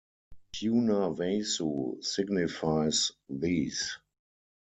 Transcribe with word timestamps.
Punarvasu 0.51 2.01
signifies 2.03 3.11
these. 3.29 3.99